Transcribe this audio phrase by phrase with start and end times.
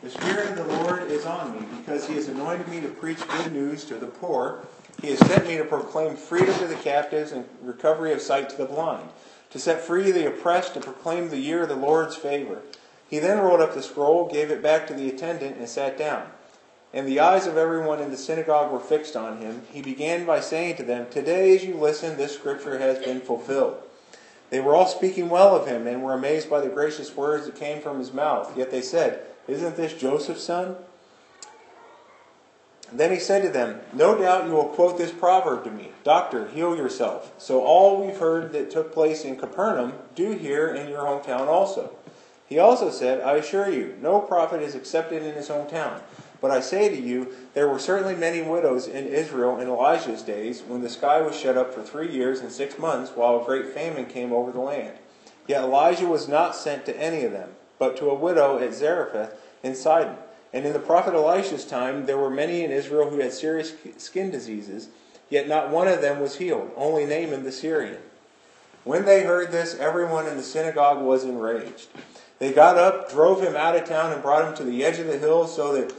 [0.00, 3.26] The Spirit of the Lord is on me, because he has anointed me to preach
[3.26, 4.64] good news to the poor.
[5.02, 8.56] He has sent me to proclaim freedom to the captives and recovery of sight to
[8.56, 9.08] the blind,
[9.50, 12.62] to set free the oppressed, to proclaim the year of the Lord's favor.
[13.10, 16.28] He then rolled up the scroll, gave it back to the attendant, and sat down.
[16.94, 19.62] And the eyes of everyone in the synagogue were fixed on him.
[19.72, 23.82] He began by saying to them, Today, as you listen, this scripture has been fulfilled.
[24.50, 27.56] They were all speaking well of him and were amazed by the gracious words that
[27.56, 28.56] came from his mouth.
[28.56, 30.76] Yet they said, Isn't this Joseph's son?
[32.92, 36.48] Then he said to them, No doubt you will quote this proverb to me Doctor,
[36.48, 37.32] heal yourself.
[37.38, 41.96] So all we've heard that took place in Capernaum, do here in your hometown also.
[42.46, 46.00] He also said, I assure you, no prophet is accepted in his hometown.
[46.40, 50.62] But I say to you, there were certainly many widows in Israel in Elijah's days,
[50.62, 53.66] when the sky was shut up for three years and six months, while a great
[53.66, 54.96] famine came over the land.
[55.46, 59.34] Yet Elijah was not sent to any of them, but to a widow at Zarephath
[59.62, 60.16] in Sidon.
[60.52, 64.30] And in the prophet Elisha's time, there were many in Israel who had serious skin
[64.30, 64.88] diseases,
[65.28, 67.98] yet not one of them was healed, only Naaman the Syrian.
[68.84, 71.88] When they heard this, everyone in the synagogue was enraged.
[72.38, 75.08] They got up, drove him out of town, and brought him to the edge of
[75.08, 75.92] the hill so that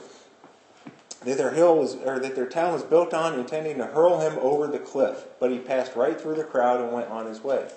[1.26, 4.38] that their hill was or that their town was built on, intending to hurl him
[4.40, 5.26] over the cliff.
[5.40, 7.68] But he passed right through the crowd and went on his way.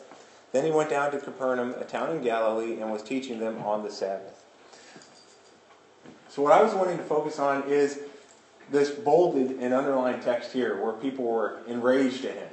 [0.53, 3.83] Then he went down to Capernaum, a town in Galilee, and was teaching them on
[3.83, 4.45] the Sabbath.
[6.29, 8.01] So what I was wanting to focus on is
[8.71, 12.49] this bolded and underlined text here, where people were enraged at him.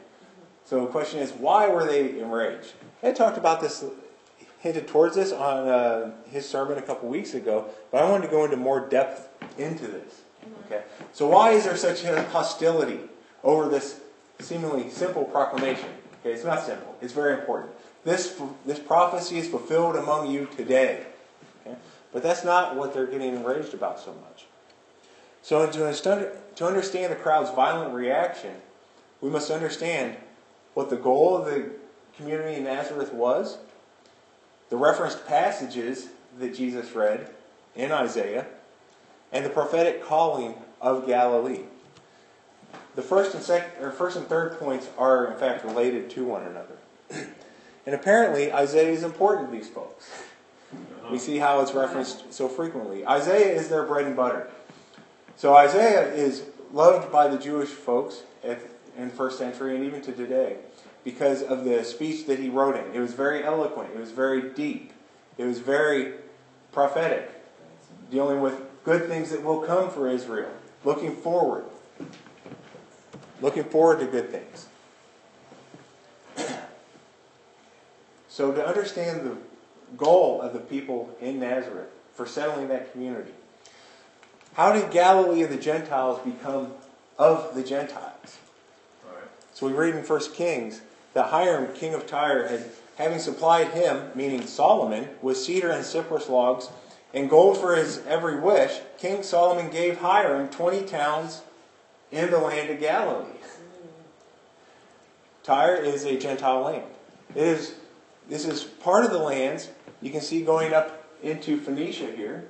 [0.65, 2.73] So the question is, why were they enraged?
[3.03, 3.83] I talked about this,
[4.59, 8.31] hinted towards this on uh, his sermon a couple weeks ago, but I wanted to
[8.31, 10.21] go into more depth into this.
[10.65, 10.83] Okay?
[11.13, 12.99] So why is there such hostility
[13.43, 14.01] over this
[14.39, 15.89] seemingly simple proclamation?
[16.21, 16.95] Okay, it's not simple.
[17.01, 17.71] It's very important.
[18.03, 21.05] This, this prophecy is fulfilled among you today.
[21.65, 21.75] Okay?
[22.13, 24.45] But that's not what they're getting enraged about so much.
[25.41, 28.55] So to, to understand the crowd's violent reaction,
[29.21, 30.17] we must understand
[30.73, 31.71] what the goal of the
[32.15, 33.57] community in Nazareth was,
[34.69, 37.29] the referenced passages that Jesus read
[37.75, 38.45] in Isaiah,
[39.31, 41.63] and the prophetic calling of Galilee.
[42.95, 46.43] The first and second, or first and third points are in fact related to one
[46.43, 46.77] another.
[47.89, 50.07] and apparently Isaiah is important to these folks.
[50.71, 51.17] We uh-huh.
[51.17, 53.03] see how it's referenced so frequently.
[53.03, 54.47] Isaiah is their bread and butter.
[55.37, 58.59] So Isaiah is loved by the Jewish folks at,
[58.95, 60.57] in first century and even to today
[61.03, 62.93] because of the speech that he wrote in.
[62.93, 63.89] It was very eloquent.
[63.95, 64.93] It was very deep.
[65.39, 66.13] It was very
[66.71, 67.31] prophetic,
[68.11, 70.51] dealing with good things that will come for Israel.
[70.83, 71.65] Looking forward.
[73.41, 74.67] Looking forward to good things.
[78.39, 79.35] So, to understand the
[79.97, 83.33] goal of the people in Nazareth for settling that community,
[84.53, 86.71] how did Galilee of the Gentiles become
[87.17, 88.37] of the Gentiles?
[89.05, 89.27] Right.
[89.53, 90.79] So, we read in 1 Kings
[91.15, 92.63] that Hiram, king of Tyre, had
[92.97, 96.69] having supplied him, meaning Solomon, with cedar and cypress logs
[97.13, 101.41] and gold for his every wish, King Solomon gave Hiram 20 towns
[102.09, 103.25] in the land of Galilee.
[103.25, 103.89] Mm.
[105.43, 106.85] Tyre is a Gentile land.
[107.35, 107.75] It is,
[108.29, 109.69] this is part of the lands
[110.01, 112.45] you can see going up into Phoenicia here.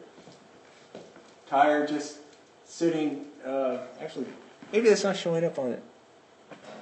[1.48, 2.18] Tyre just
[2.66, 4.28] sitting, uh, actually,
[4.72, 5.84] maybe that's not showing up on it.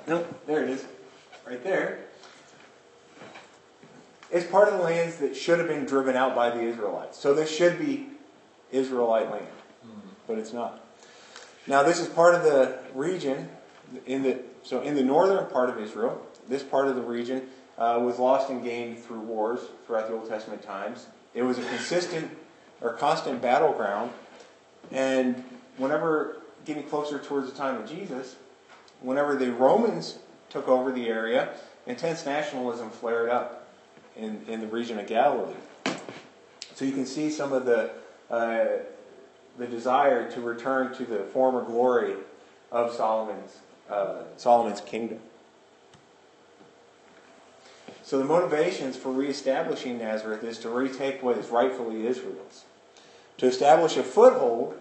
[0.08, 0.86] Nope, there it is,
[1.46, 2.00] right there.
[4.30, 7.18] It's part of the lands that should have been driven out by the Israelites.
[7.18, 8.08] So this should be
[8.72, 9.48] Israelite land,
[10.28, 10.84] but it's not.
[11.66, 13.50] Now this is part of the region
[14.06, 16.22] in the so in the northern part of Israel.
[16.50, 17.48] This part of the region
[17.78, 21.08] uh, was lost and gained through wars throughout the Old Testament times.
[21.34, 22.36] It was a consistent
[22.82, 24.12] or constant battleground,
[24.92, 25.44] and
[25.78, 28.36] whenever getting closer towards the time of Jesus,
[29.02, 31.50] whenever the Romans took over the area,
[31.86, 33.68] intense nationalism flared up
[34.16, 35.54] in, in the region of Galilee.
[36.76, 37.92] So you can see some of the,
[38.30, 38.66] uh,
[39.58, 42.16] the desire to return to the former glory
[42.72, 43.58] of Solomon's,
[43.90, 45.20] uh, Solomon's kingdom.
[48.08, 52.64] So the motivations for reestablishing Nazareth is to retake what is rightfully Israel's,
[53.38, 54.80] to establish a foothold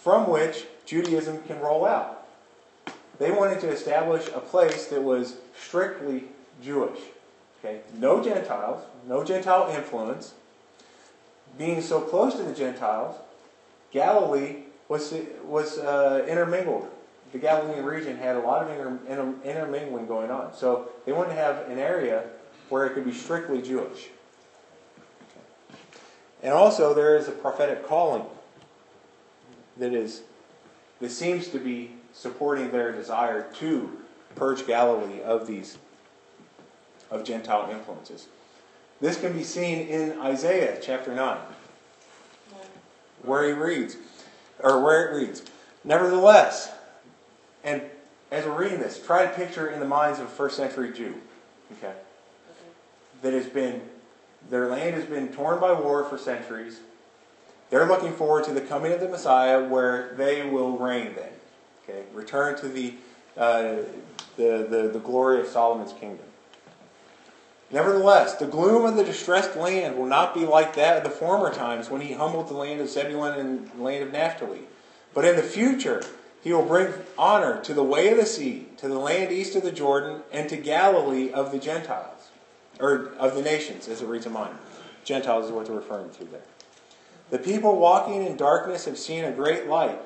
[0.00, 2.28] from which Judaism can roll out.
[3.18, 6.26] They wanted to establish a place that was strictly
[6.62, 7.00] Jewish.
[7.58, 10.34] Okay, no Gentiles, no Gentile influence.
[11.58, 13.16] Being so close to the Gentiles,
[13.90, 15.12] Galilee was
[15.44, 16.88] was uh, intermingled.
[17.32, 20.54] The Galilean region had a lot of inter, inter, intermingling going on.
[20.54, 22.24] So they wanted to have an area
[22.68, 24.08] where it could be strictly Jewish.
[26.42, 28.24] And also, there is a prophetic calling
[29.76, 30.22] that is
[31.00, 33.98] that seems to be supporting their desire to
[34.34, 35.78] purge Galilee of these
[37.10, 38.28] of Gentile influences.
[39.00, 41.38] This can be seen in Isaiah chapter 9,
[43.22, 43.96] where he reads,
[44.58, 45.42] or where it reads,
[45.84, 46.72] Nevertheless,
[47.64, 47.82] and
[48.30, 51.14] as we're reading this, try to picture in the minds of a first century Jew,
[51.72, 51.94] okay,
[53.22, 53.82] that has been,
[54.50, 56.80] their land has been torn by war for centuries.
[57.70, 61.30] They're looking forward to the coming of the Messiah where they will reign then.
[61.84, 62.94] Okay, return to the,
[63.36, 63.76] uh,
[64.36, 66.24] the, the, the glory of Solomon's kingdom.
[67.70, 71.52] Nevertheless, the gloom of the distressed land will not be like that of the former
[71.52, 74.60] times when he humbled the land of Zebulun and the land of Naphtali.
[75.12, 76.02] But in the future,
[76.42, 79.62] he will bring honor to the way of the sea, to the land east of
[79.62, 82.30] the Jordan, and to Galilee of the Gentiles,
[82.80, 84.56] or of the nations, as it reads in mine.
[85.04, 86.42] Gentiles is what they're referring to there.
[87.30, 90.00] The people walking in darkness have seen a great light.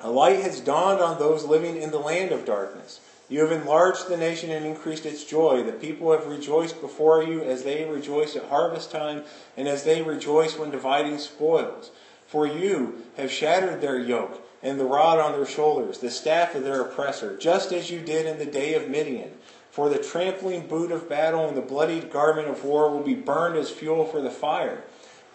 [0.00, 3.00] A light has dawned on those living in the land of darkness.
[3.28, 5.62] You have enlarged the nation and increased its joy.
[5.62, 9.24] The people have rejoiced before you as they rejoice at harvest time
[9.56, 11.90] and as they rejoice when dividing spoils.
[12.26, 16.64] For you have shattered their yoke and the rod on their shoulders, the staff of
[16.64, 19.30] their oppressor, just as you did in the day of Midian.
[19.70, 23.56] For the trampling boot of battle and the bloodied garment of war will be burned
[23.56, 24.82] as fuel for the fire.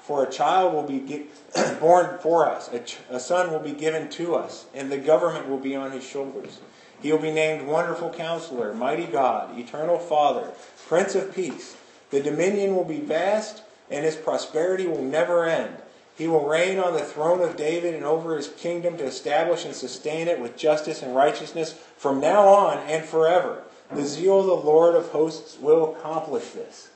[0.02, 1.28] For a child will be
[1.80, 5.48] born for us, a, ch- a son will be given to us, and the government
[5.48, 6.60] will be on his shoulders.
[7.00, 10.52] He will be named Wonderful Counselor, Mighty God, Eternal Father,
[10.88, 11.78] Prince of Peace.
[12.10, 13.62] The dominion will be vast,
[13.92, 15.78] and his prosperity will never end.
[16.20, 19.74] He will reign on the throne of David and over his kingdom to establish and
[19.74, 23.64] sustain it with justice and righteousness from now on and forever.
[23.90, 26.90] The zeal of the Lord of hosts will accomplish this.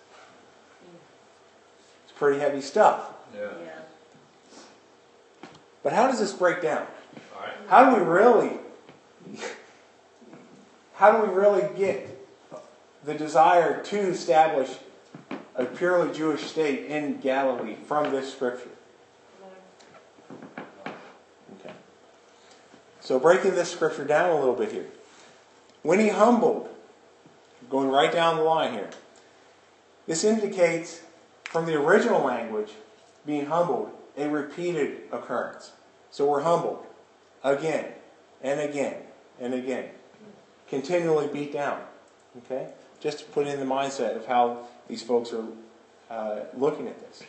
[2.03, 3.13] It's pretty heavy stuff.
[3.33, 3.47] Yeah.
[5.83, 6.85] But how does this break down?
[7.39, 7.53] Right.
[7.67, 8.59] How do we really
[10.95, 12.09] how do we really get
[13.03, 14.69] the desire to establish
[15.55, 18.69] a purely Jewish state in Galilee from this scripture?
[21.59, 21.73] Okay.
[23.03, 24.87] So breaking this scripture down a little bit here.
[25.81, 26.69] When he humbled,
[27.69, 28.89] going right down the line here,
[30.07, 31.01] this indicates
[31.43, 32.71] from the original language,
[33.25, 35.73] being humbled, a repeated occurrence.
[36.11, 36.85] So we're humbled
[37.43, 37.91] again
[38.41, 39.01] and again
[39.37, 39.89] and again.
[40.69, 41.81] Continually beat down.
[42.45, 42.69] Okay?
[43.01, 45.45] Just to put in the mindset of how these folks are
[46.09, 47.23] uh, looking at this.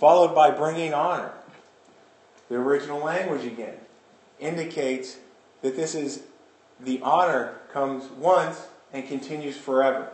[0.00, 1.30] Followed by bringing honor.
[2.48, 3.76] The original language again
[4.40, 5.18] indicates
[5.62, 6.22] that this is
[6.80, 10.10] the honor comes once and continues forever.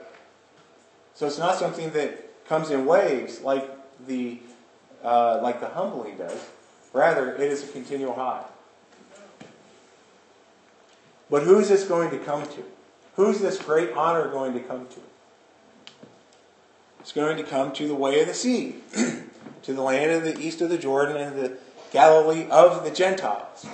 [1.14, 3.68] So it's not something that comes in waves like
[4.06, 4.38] the
[5.04, 6.46] uh, like the humbling does.
[6.92, 8.44] Rather, it is a continual high.
[11.30, 12.64] But who's this going to come to?
[13.16, 15.00] Who's this great honor going to come to?
[17.00, 18.76] It's going to come to the way of the sea,
[19.62, 21.56] to the land of the east of the Jordan and the
[21.92, 23.66] Galilee of the Gentiles.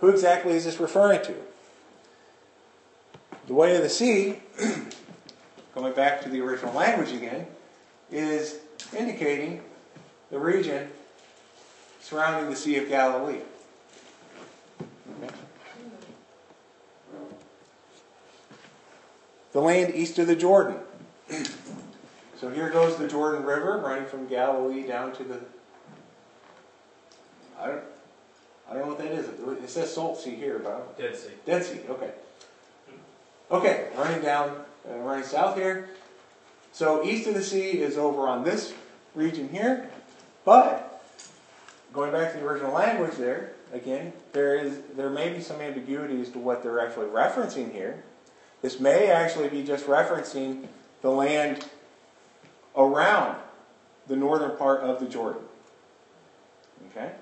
[0.00, 1.34] Who exactly is this referring to?
[3.46, 4.40] The way of the sea,
[5.74, 7.46] going back to the original language again,
[8.10, 8.58] is
[8.96, 9.62] indicating
[10.30, 10.88] the region
[12.00, 13.40] surrounding the Sea of Galilee.
[15.22, 15.34] Okay.
[19.52, 20.78] The land east of the Jordan.
[22.38, 25.40] So here goes the Jordan River running from Galilee down to the.
[27.58, 27.82] I don't,
[28.68, 29.28] I don't know what that is.
[29.62, 31.32] It says Salt Sea here, but I don't- Dead Sea.
[31.44, 32.10] Dead Sea, okay.
[33.50, 35.88] Okay, running down, uh, running south here.
[36.72, 38.74] So east of the sea is over on this
[39.14, 39.88] region here,
[40.44, 41.00] but
[41.92, 46.20] going back to the original language there, again, there is there may be some ambiguity
[46.20, 48.02] as to what they're actually referencing here.
[48.62, 50.66] This may actually be just referencing
[51.02, 51.64] the land
[52.76, 53.36] around
[54.08, 55.42] the northern part of the Jordan.
[56.90, 57.12] Okay?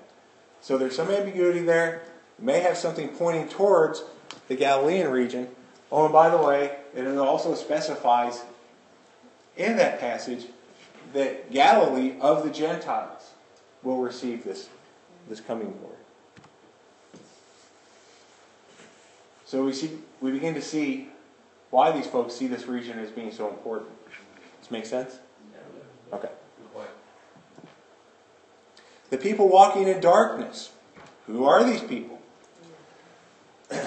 [0.65, 2.01] So there's some ambiguity there.
[2.39, 4.03] It may have something pointing towards
[4.47, 5.47] the Galilean region.
[5.91, 8.41] Oh, and by the way, it also specifies
[9.57, 10.47] in that passage
[11.13, 13.33] that Galilee of the Gentiles
[13.83, 14.69] will receive this,
[15.29, 15.97] this coming glory.
[19.45, 21.09] So we see we begin to see
[21.69, 23.91] why these folks see this region as being so important.
[24.07, 25.19] Does this make sense?
[26.11, 26.29] Okay.
[29.09, 30.71] The people walking in darkness.
[31.27, 32.19] Who are these people?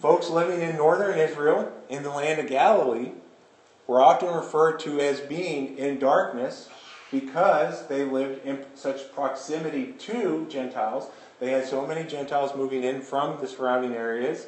[0.00, 3.12] Folks living in northern Israel, in the land of Galilee,
[3.86, 6.68] were often referred to as being in darkness
[7.10, 11.08] because they lived in such proximity to Gentiles.
[11.40, 14.46] They had so many Gentiles moving in from the surrounding areas,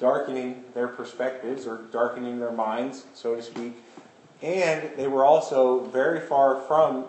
[0.00, 3.76] darkening their perspectives or darkening their minds, so to speak.
[4.40, 7.04] And they were also very far from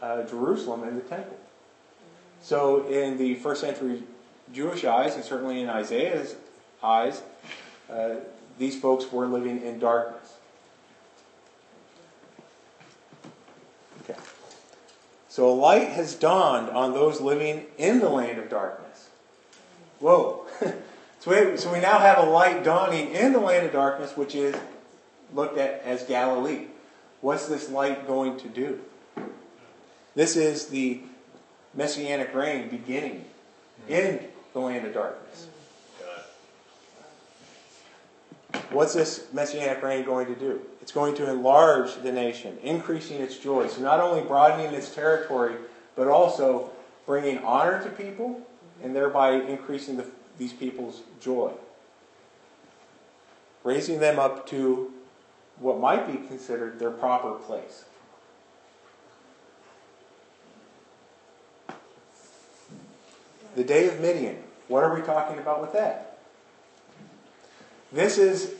[0.00, 1.36] uh, Jerusalem and the temple.
[2.40, 4.02] So, in the first century
[4.52, 6.36] Jewish eyes, and certainly in Isaiah's
[6.82, 7.22] eyes,
[7.90, 8.16] uh,
[8.58, 10.34] these folks were living in darkness.
[14.02, 14.18] Okay.
[15.28, 19.08] So a light has dawned on those living in the land of darkness.
[20.00, 20.46] Whoa.
[21.20, 24.34] so, we, so we now have a light dawning in the land of darkness, which
[24.34, 24.56] is
[25.32, 26.66] looked at as Galilee.
[27.20, 28.80] What's this light going to do?
[30.18, 31.00] This is the
[31.74, 33.24] messianic reign beginning
[33.86, 33.92] hmm.
[33.92, 34.18] in
[34.52, 35.46] the land of darkness.
[38.52, 38.58] Hmm.
[38.74, 40.60] What's this messianic reign going to do?
[40.82, 43.68] It's going to enlarge the nation, increasing its joy.
[43.68, 45.54] So not only broadening its territory,
[45.94, 46.70] but also
[47.06, 48.86] bringing honor to people hmm.
[48.86, 50.06] and thereby increasing the,
[50.36, 51.52] these people's joy.
[53.62, 54.92] Raising them up to
[55.60, 57.84] what might be considered their proper place.
[63.56, 64.36] The day of Midian.
[64.68, 66.18] What are we talking about with that?
[67.92, 68.54] This is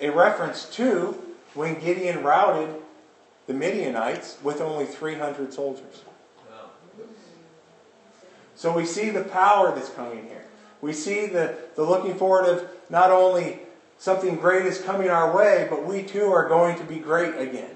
[0.00, 1.22] a reference to
[1.54, 2.74] when Gideon routed
[3.46, 6.02] the Midianites with only 300 soldiers.
[8.54, 10.44] So we see the power that's coming here.
[10.80, 13.60] We see the, the looking forward of not only
[13.98, 17.70] something great is coming our way, but we too are going to be great again.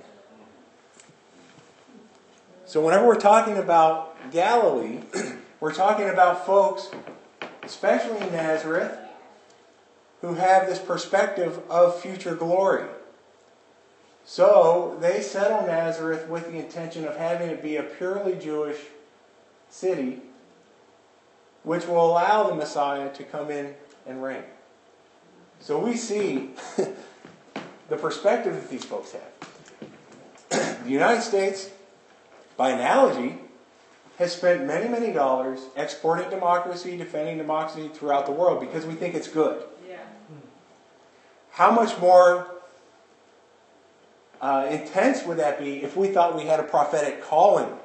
[2.67, 5.03] So whenever we're talking about Galilee,
[5.62, 6.90] we're talking about folks,
[7.62, 8.99] especially in Nazareth,
[10.21, 12.88] who have this perspective of future glory.
[14.25, 18.76] So they settle Nazareth with the intention of having it be a purely Jewish
[19.71, 20.23] city,
[21.62, 24.42] which will allow the Messiah to come in and reign.
[25.61, 26.50] So we see
[27.88, 29.23] the perspective that these folks have.
[30.83, 31.71] the United States,
[32.57, 33.38] by analogy,
[34.19, 39.14] has spent many, many dollars exporting democracy, defending democracy throughout the world because we think
[39.14, 39.64] it's good.
[39.88, 39.97] Yeah.
[41.52, 42.47] How much more
[44.40, 47.78] uh, intense would that be if we thought we had a prophetic calling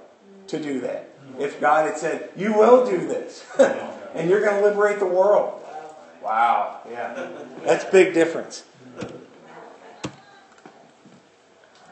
[0.48, 1.10] to do that?
[1.39, 5.62] If God had said, You will do this, and you're going to liberate the world.
[6.24, 7.29] Wow, yeah.
[7.63, 8.63] That's big difference.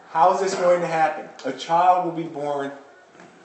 [0.10, 1.30] How is this going to happen?
[1.46, 2.72] A child will be born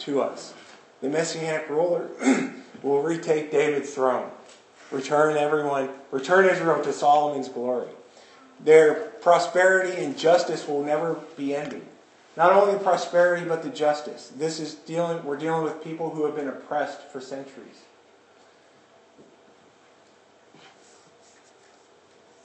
[0.00, 0.54] to us.
[1.00, 2.08] The messianic ruler
[2.82, 4.30] will retake David's throne,
[4.90, 7.88] return everyone, return Israel to Solomon's glory.
[8.62, 11.86] Their prosperity and justice will never be ending.
[12.36, 14.32] Not only prosperity, but the justice.
[14.36, 17.82] This is dealing, we're dealing with people who have been oppressed for centuries.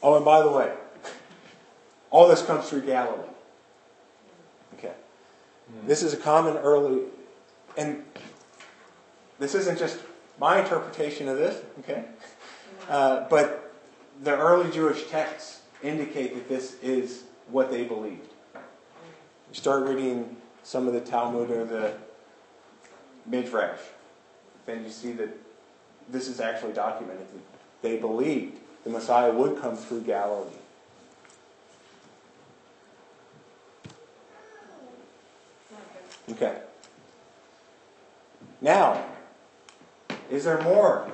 [0.01, 0.71] Oh, and by the way,
[2.11, 3.27] all this comes through Galilee.
[4.77, 4.93] Okay.
[5.85, 7.03] This is a common early,
[7.77, 8.03] and
[9.39, 9.99] this isn't just
[10.39, 12.05] my interpretation of this, okay?
[12.89, 13.73] Uh, but
[14.23, 18.29] the early Jewish texts indicate that this is what they believed.
[18.53, 21.93] You start reading some of the Talmud or the
[23.25, 23.79] Midrash,
[24.65, 25.29] then you see that
[26.09, 27.27] this is actually documented.
[27.81, 30.49] They believed the Messiah would come through Galilee.
[36.31, 36.57] Okay.
[38.61, 39.05] Now,
[40.29, 41.09] is there more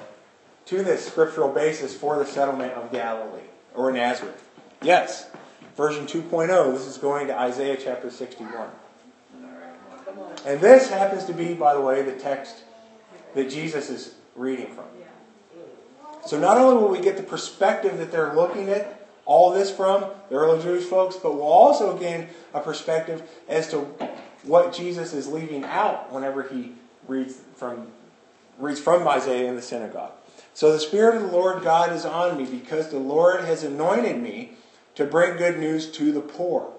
[0.65, 3.41] to this scriptural basis for the settlement of Galilee
[3.75, 4.47] or Nazareth?
[4.81, 5.29] Yes.
[5.75, 8.69] Version 2.0, this is going to Isaiah chapter 61.
[10.45, 12.63] And this happens to be, by the way, the text
[13.35, 14.85] that Jesus is reading from.
[16.25, 20.05] So not only will we get the perspective that they're looking at all this from,
[20.29, 23.79] the early Jewish folks, but we'll also gain a perspective as to
[24.43, 26.73] what Jesus is leaving out whenever he
[27.07, 27.87] reads from
[28.61, 30.11] reads from Isaiah in the synagogue.
[30.53, 34.21] So the Spirit of the Lord God is on me because the Lord has anointed
[34.21, 34.51] me
[34.95, 36.71] to bring good news to the poor.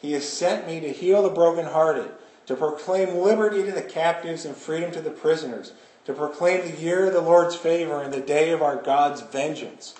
[0.00, 2.10] He has sent me to heal the brokenhearted,
[2.46, 5.72] to proclaim liberty to the captives and freedom to the prisoners,
[6.04, 9.94] to proclaim the year of the Lord's favor and the day of our God's vengeance,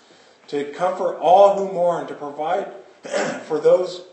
[0.46, 2.72] to comfort all who mourn, to provide
[3.42, 4.04] for those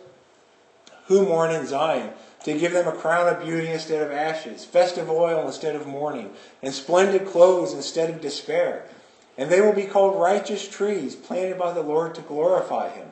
[1.05, 2.11] who mourn in Zion,
[2.45, 6.29] to give them a crown of beauty instead of ashes, festive oil instead of mourning,
[6.61, 8.87] and splendid clothes instead of despair.
[9.35, 13.07] And they will be called righteous trees, planted by the Lord to glorify Him.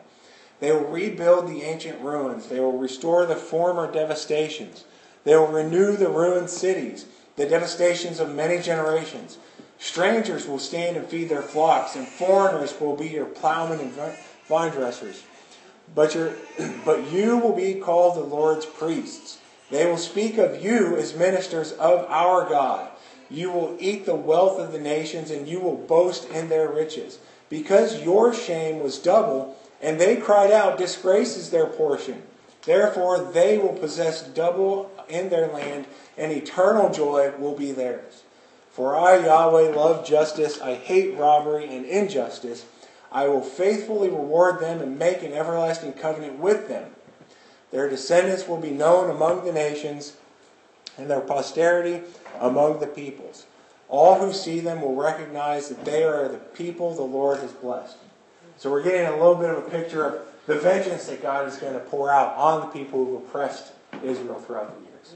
[0.60, 2.48] They will rebuild the ancient ruins.
[2.48, 4.86] They will restore the former devastations.
[5.24, 9.40] They will renew the ruined cities, the devastations of many generations.
[9.80, 13.92] Strangers will stand and feed their flocks, and foreigners will be your plowmen and
[14.48, 15.24] vine dressers.
[15.96, 16.34] But, your,
[16.86, 19.40] but you will be called the Lord's priests.
[19.70, 22.90] They will speak of you as ministers of our God.
[23.30, 27.20] You will eat the wealth of the nations, and you will boast in their riches.
[27.50, 32.24] Because your shame was double, and they cried out, Disgrace is their portion.
[32.64, 35.86] Therefore, they will possess double in their land,
[36.18, 38.24] and eternal joy will be theirs.
[38.72, 40.60] For I, Yahweh, love justice.
[40.62, 42.66] I hate robbery and injustice.
[43.14, 46.90] I will faithfully reward them and make an everlasting covenant with them.
[47.72, 50.18] Their descendants will be known among the nations,
[50.98, 52.02] and their posterity
[52.40, 53.46] among the peoples.
[53.88, 57.98] All who see them will recognize that they are the people the Lord has blessed.
[58.58, 61.58] So we're getting a little bit of a picture of the vengeance that God is
[61.58, 65.16] going to pour out on the people who oppressed Israel throughout the years.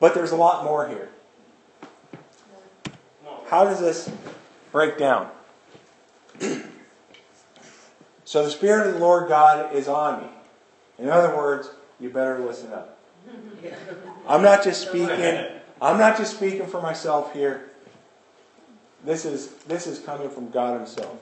[0.00, 1.10] But there's a lot more here.
[3.48, 4.10] How does this
[4.72, 5.30] break down?
[8.24, 10.28] so the Spirit of the Lord God is on me.
[10.98, 12.98] In other words, you better listen up.
[14.28, 15.46] I'm not just speaking.
[15.80, 17.70] I'm not just speaking for myself here.
[19.04, 21.18] This is this is coming from God Himself.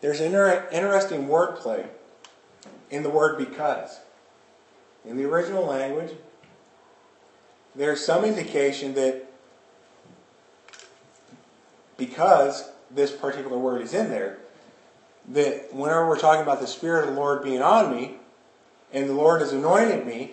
[0.00, 1.86] There's an inter- interesting wordplay
[2.90, 4.00] in the word because.
[5.04, 6.12] In the original language,
[7.74, 9.31] there's some indication that
[11.96, 14.38] because this particular word is in there,
[15.28, 18.16] that whenever we're talking about the Spirit of the Lord being on me,
[18.92, 20.32] and the Lord has anointed me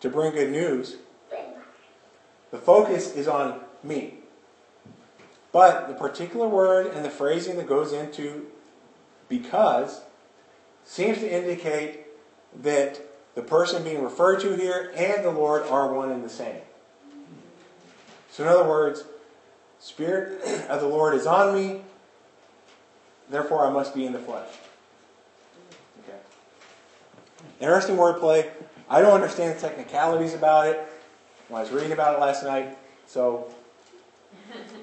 [0.00, 0.96] to bring good news,
[2.50, 4.14] the focus is on me.
[5.52, 8.46] But the particular word and the phrasing that goes into
[9.28, 10.02] because
[10.84, 12.06] seems to indicate
[12.62, 13.00] that
[13.34, 16.60] the person being referred to here and the Lord are one and the same.
[18.30, 19.04] So, in other words,
[19.80, 21.82] Spirit of the Lord is on me,
[23.30, 24.48] therefore I must be in the flesh.
[26.02, 26.18] Okay.
[27.60, 28.48] Interesting wordplay.
[28.90, 30.80] I don't understand the technicalities about it.
[31.50, 32.76] I was reading about it last night.
[33.06, 33.48] So,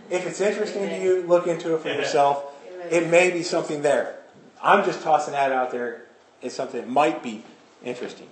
[0.09, 2.53] if it's interesting to you, look into it for yourself.
[2.89, 4.19] It may be something there.
[4.61, 6.03] I'm just tossing that out there
[6.41, 7.43] as something that might be
[7.83, 8.29] interesting.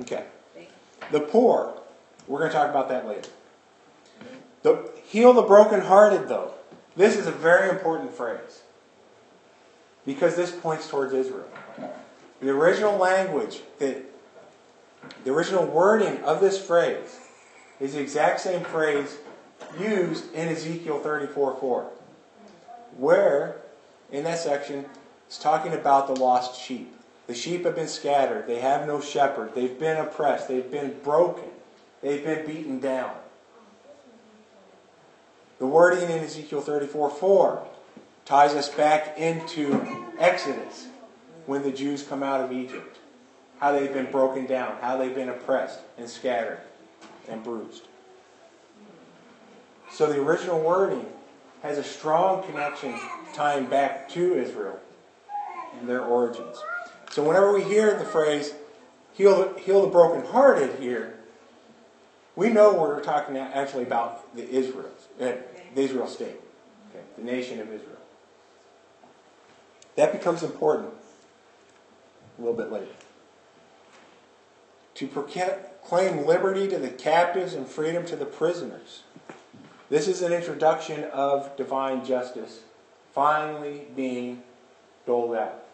[0.00, 0.24] Okay.
[1.10, 1.74] The poor.
[2.26, 3.28] We're going to talk about that later.
[4.62, 6.54] The, heal the brokenhearted, though.
[6.96, 8.62] This is a very important phrase
[10.04, 11.48] because this points towards Israel.
[12.40, 14.02] The original language, the,
[15.24, 17.20] the original wording of this phrase
[17.78, 19.18] is the exact same phrase
[19.78, 21.90] used in Ezekiel 34 4,
[22.96, 23.56] where
[24.10, 24.86] in that section
[25.26, 26.94] it's talking about the lost sheep.
[27.26, 31.50] The sheep have been scattered, they have no shepherd, they've been oppressed, they've been broken,
[32.00, 33.14] they've been beaten down.
[35.58, 37.66] The wording in Ezekiel 34 4
[38.24, 40.86] ties us back into Exodus
[41.46, 42.98] when the Jews come out of Egypt.
[43.58, 46.60] How they've been broken down, how they've been oppressed and scattered
[47.28, 47.82] and bruised.
[49.90, 51.06] So the original wording
[51.62, 52.96] has a strong connection
[53.34, 54.78] tying back to Israel
[55.78, 56.56] and their origins.
[57.10, 58.54] So whenever we hear the phrase
[59.12, 61.18] heal, heal the brokenhearted here,
[62.36, 64.90] we know we're talking actually about the Israel,
[65.20, 65.47] uh, the
[65.88, 66.40] Israel state,
[66.90, 67.96] okay, the nation of Israel.
[69.96, 70.92] That becomes important
[72.38, 72.92] a little bit later.
[74.96, 79.02] To proclaim liberty to the captives and freedom to the prisoners.
[79.88, 82.60] This is an introduction of divine justice
[83.14, 84.42] finally being
[85.06, 85.64] doled out.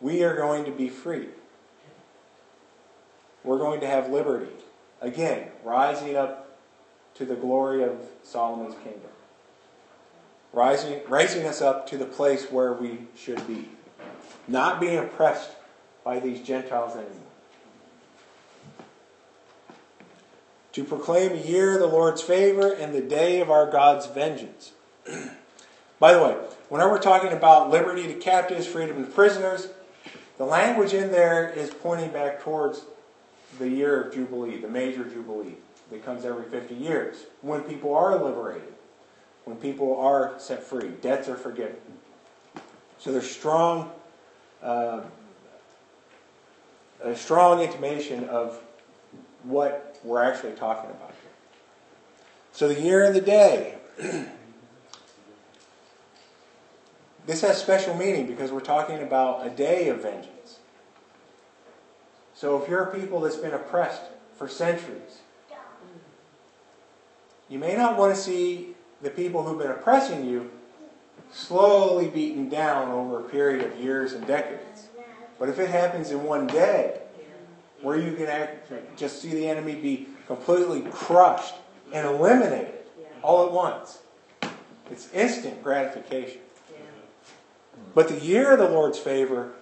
[0.00, 1.28] We are going to be free.
[3.44, 4.52] We're going to have liberty.
[5.00, 6.47] Again, rising up
[7.18, 9.10] to the glory of Solomon's kingdom.
[10.52, 13.68] Rising, raising us up to the place where we should be.
[14.46, 15.50] Not being oppressed
[16.04, 17.12] by these Gentiles anymore.
[20.72, 24.72] To proclaim a year of the Lord's favor and the day of our God's vengeance.
[25.98, 26.36] By the way,
[26.68, 29.68] whenever we're talking about liberty to captives, freedom to prisoners,
[30.36, 32.84] the language in there is pointing back towards
[33.58, 35.56] the year of Jubilee, the major Jubilee
[35.90, 38.74] that comes every 50 years, when people are liberated,
[39.44, 41.76] when people are set free, debts are forgiven.
[42.98, 43.90] So there's strong,
[44.62, 45.02] uh,
[47.02, 48.60] a strong intimation of
[49.44, 51.30] what we're actually talking about here.
[52.52, 53.76] So the year and the day.
[57.26, 60.58] this has special meaning because we're talking about a day of vengeance.
[62.34, 64.02] So if you're a people that's been oppressed
[64.36, 65.18] for centuries,
[67.48, 70.50] you may not want to see the people who've been oppressing you
[71.32, 74.88] slowly beaten down over a period of years and decades.
[75.38, 77.00] But if it happens in one day,
[77.82, 81.54] where you can act, just see the enemy be completely crushed
[81.92, 82.74] and eliminated
[83.22, 83.98] all at once,
[84.90, 86.40] it's instant gratification.
[87.94, 89.52] But the year of the Lord's favor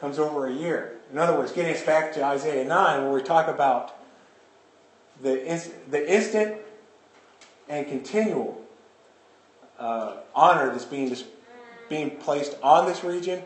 [0.00, 0.98] comes over a year.
[1.10, 3.96] In other words, getting us back to Isaiah 9, where we talk about
[5.20, 6.56] the, inst- the instant
[7.72, 8.62] and continual
[9.78, 11.16] uh, honor that's being,
[11.88, 13.42] being placed on this region,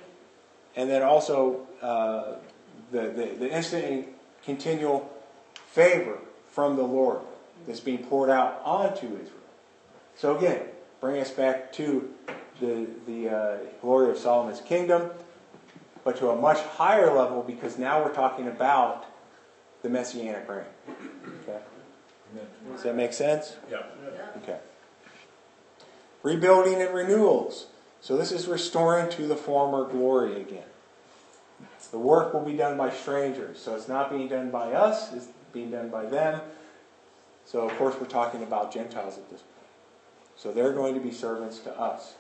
[0.75, 2.35] and then also uh,
[2.91, 4.05] the, the, the instant and
[4.45, 5.09] continual
[5.71, 6.19] favor
[6.51, 7.21] from the Lord
[7.69, 9.31] that's being poured out onto Israel.
[10.17, 10.61] So again,
[11.01, 12.13] bring us back to
[12.61, 15.11] the, the uh, glory of Solomon's kingdom,
[16.03, 19.07] but to a much higher level because now we're talking about
[19.83, 20.65] the messianic reign.
[21.45, 21.61] Okay?
[22.73, 23.57] Does that make sense?
[23.71, 23.83] Yeah.
[24.43, 24.59] Okay.
[26.23, 27.67] Rebuilding and renewals.
[28.01, 30.65] So this is restoring to the former glory again.
[31.91, 33.59] The work will be done by strangers.
[33.61, 36.41] So it's not being done by us, it's being done by them.
[37.45, 39.53] So, of course, we're talking about Gentiles at this point.
[40.35, 42.15] So they're going to be servants to us.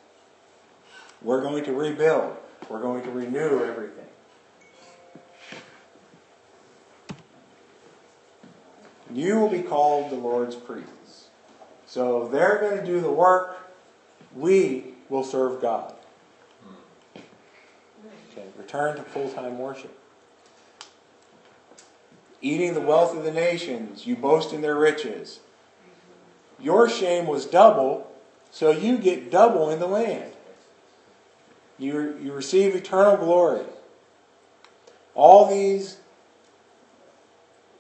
[1.21, 2.37] We're going to rebuild,
[2.71, 4.07] we're going to renew everything.
[9.16, 11.29] You will be called the Lord's priests.
[11.87, 13.57] So they're going to do the work.
[14.35, 15.94] We will serve God.
[18.31, 19.98] Okay, return to full time worship.
[22.42, 25.40] Eating the wealth of the nations, you boast in their riches.
[26.61, 28.12] Your shame was double,
[28.50, 30.33] so you get double in the land.
[31.79, 33.64] You, you receive eternal glory.
[35.14, 35.96] All these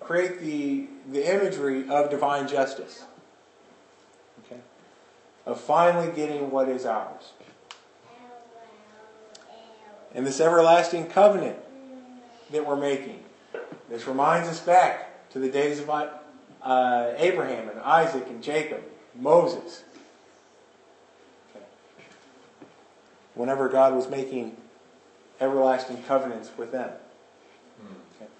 [0.00, 3.04] create the, the imagery of divine justice.
[4.44, 4.60] Okay?
[5.44, 7.32] Of finally getting what is ours.
[10.14, 11.58] And this everlasting covenant
[12.50, 13.22] that we're making.
[13.90, 18.82] This reminds us back to the days of uh, Abraham and Isaac and Jacob,
[19.14, 19.84] Moses.
[21.54, 21.64] Okay.
[23.34, 24.56] Whenever God was making
[25.38, 26.90] everlasting covenants with them.
[28.16, 28.30] Okay.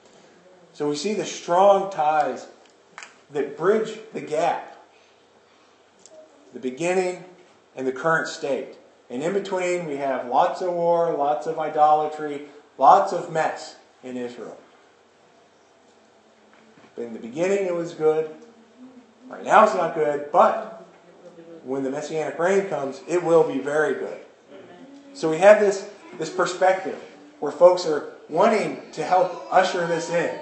[0.73, 2.47] So we see the strong ties
[3.31, 4.77] that bridge the gap,
[6.53, 7.25] the beginning
[7.75, 8.77] and the current state.
[9.11, 12.47] And in between, we have lots of war, lots of idolatry,
[12.79, 14.59] lots of mess in Israel.
[16.95, 18.31] But in the beginning, it was good.
[19.29, 20.85] Right now, it's not good, but
[21.65, 24.19] when the Messianic reign comes, it will be very good.
[25.15, 27.01] So we have this, this perspective
[27.41, 30.39] where folks are wanting to help usher this in.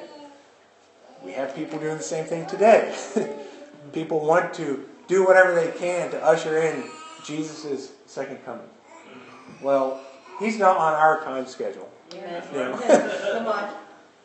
[1.24, 2.94] We have people doing the same thing today.
[3.92, 6.84] people want to do whatever they can to usher in
[7.24, 8.66] Jesus' second coming.
[9.62, 10.00] Well,
[10.38, 11.90] he's not on our time schedule.
[12.14, 12.20] You
[12.52, 13.74] know?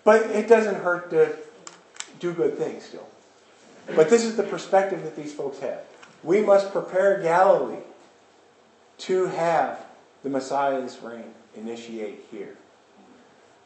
[0.03, 1.35] but it doesn't hurt to
[2.19, 3.07] do good things still.
[3.95, 5.79] But this is the perspective that these folks have.
[6.23, 7.81] We must prepare Galilee
[8.99, 9.85] to have
[10.23, 12.57] the Messiah's reign initiate here.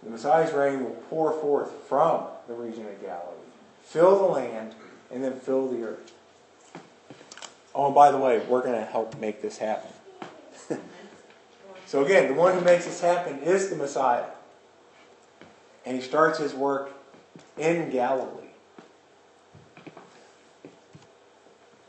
[0.03, 3.37] The Messiah's reign will pour forth from the region of Galilee,
[3.83, 4.75] fill the land,
[5.11, 6.11] and then fill the earth.
[7.75, 9.89] Oh, and by the way, we're going to help make this happen.
[11.85, 14.25] so, again, the one who makes this happen is the Messiah.
[15.85, 16.91] And he starts his work
[17.57, 18.29] in Galilee.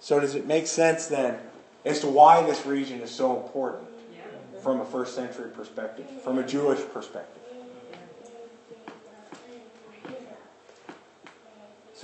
[0.01, 1.38] So, does it make sense then
[1.85, 3.88] as to why this region is so important
[4.62, 7.43] from a first century perspective, from a Jewish perspective?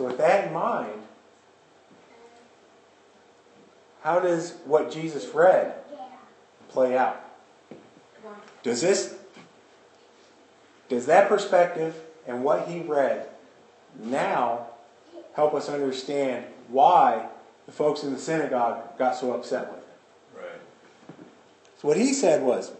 [0.00, 1.02] So, with that in mind,
[4.00, 5.74] how does what Jesus read
[6.70, 7.22] play out?
[8.62, 9.14] Does this,
[10.88, 11.94] does that perspective
[12.26, 13.28] and what he read
[14.02, 14.68] now
[15.34, 17.28] help us understand why
[17.66, 20.44] the folks in the synagogue got so upset with him?
[20.44, 21.16] Right.
[21.78, 22.72] So what he said was,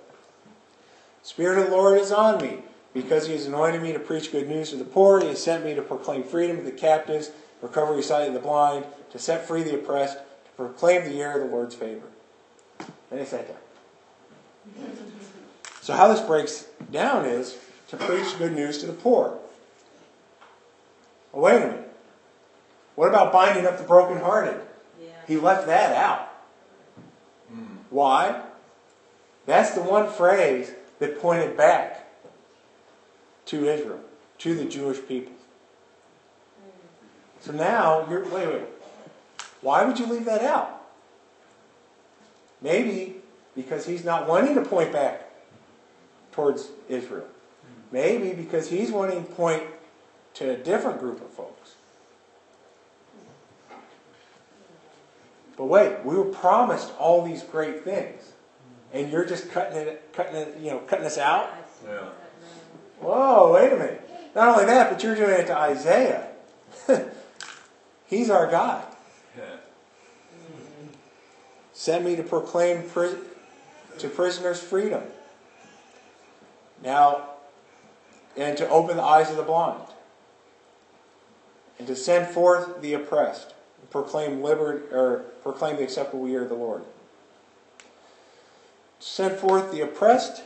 [1.23, 4.48] Spirit of the Lord is on me, because he has anointed me to preach good
[4.48, 5.20] news to the poor.
[5.20, 7.31] He has sent me to proclaim freedom to the captives,
[7.62, 11.48] recovery sight of the blind, to set free the oppressed, to proclaim the year of
[11.48, 12.07] the Lord's favor.
[13.11, 13.57] Then he sat down.
[15.83, 19.38] So how this breaks down is to preach good news to the poor.
[21.33, 21.92] Well, wait a minute.
[22.96, 24.61] What about binding up the brokenhearted?
[25.00, 25.09] Yeah.
[25.26, 26.29] He left that out.
[27.48, 27.76] Hmm.
[27.88, 28.42] Why?
[29.46, 32.10] That's the one phrase that pointed back
[33.51, 34.01] to Israel,
[34.39, 35.33] to the Jewish people.
[37.41, 38.63] So now you're wait, wait.
[39.61, 40.83] Why would you leave that out?
[42.63, 43.17] Maybe
[43.57, 45.29] because he's not wanting to point back
[46.31, 47.27] towards Israel.
[47.91, 49.65] Maybe because he's wanting to point
[50.35, 51.75] to a different group of folks.
[55.57, 58.33] But wait, we were promised all these great things,
[58.93, 61.51] and you're just cutting it, cutting it, you know, cutting us out.
[61.85, 62.11] Yeah.
[63.01, 64.11] Whoa, wait a minute!
[64.35, 66.29] Not only that, but you're doing it to Isaiah.
[68.07, 68.85] He's our God.
[69.39, 69.45] Yeah.
[71.73, 73.15] Send me to proclaim pri-
[73.99, 75.05] to prisoners freedom.
[76.83, 77.31] Now,
[78.37, 79.85] and to open the eyes of the blind,
[81.79, 83.55] and to send forth the oppressed,
[83.91, 86.83] proclaim liberty or proclaim the acceptable year of the Lord.
[88.99, 90.43] Send forth the oppressed.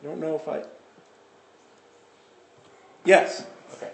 [0.00, 0.64] I don't know if I.
[3.06, 3.46] Yes.
[3.74, 3.90] Okay.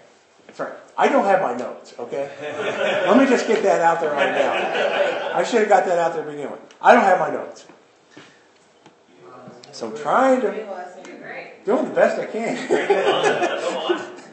[0.47, 0.73] That's right.
[0.97, 1.93] I don't have my notes.
[1.97, 2.29] Okay.
[3.07, 5.37] Let me just get that out there right now.
[5.37, 6.59] I should have got that out there to begin with.
[6.81, 7.65] I don't have my notes.
[9.71, 10.51] So I'm trying to
[11.65, 12.57] doing the best I can.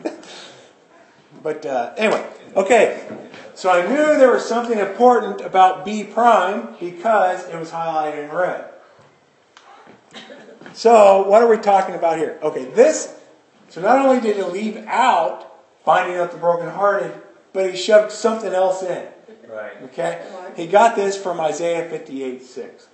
[1.42, 3.06] but uh, anyway, okay.
[3.54, 8.36] So I knew there was something important about B prime because it was highlighted in
[8.36, 8.66] red.
[10.72, 12.38] So what are we talking about here?
[12.42, 13.19] Okay, this.
[13.70, 15.46] So not only did he leave out
[15.84, 17.14] binding up the brokenhearted,
[17.52, 19.06] but he shoved something else in.
[19.48, 19.72] Right.
[19.84, 20.24] Okay?
[20.56, 22.88] He got this from Isaiah 58 6.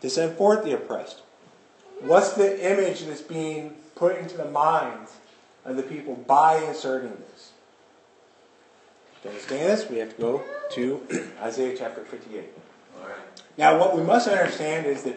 [0.00, 1.22] To send forth the oppressed.
[2.00, 5.12] What's the image that's being put into the minds
[5.64, 7.52] of the people by inserting this?
[9.22, 10.42] To understand this, we have to go
[10.72, 12.44] to Isaiah chapter 58.
[12.96, 13.16] All right.
[13.58, 15.16] Now, what we must understand is that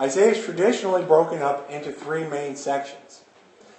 [0.00, 3.22] Isaiah is traditionally broken up into three main sections.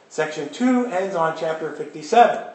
[0.10, 2.48] Section 2 ends on chapter 57.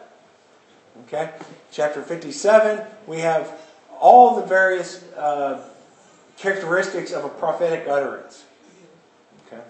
[1.05, 1.31] Okay?
[1.71, 3.51] Chapter 57, we have
[3.99, 5.67] all the various uh,
[6.37, 8.45] characteristics of a prophetic utterance.
[9.47, 9.61] Okay?